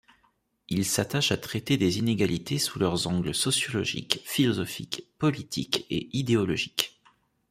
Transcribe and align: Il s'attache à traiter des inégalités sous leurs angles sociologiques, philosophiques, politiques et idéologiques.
Il 0.67 0.83
s'attache 0.83 1.31
à 1.31 1.37
traiter 1.37 1.77
des 1.77 1.99
inégalités 1.99 2.57
sous 2.57 2.79
leurs 2.79 3.05
angles 3.05 3.35
sociologiques, 3.35 4.19
philosophiques, 4.25 5.03
politiques 5.19 5.85
et 5.91 6.09
idéologiques. 6.17 6.99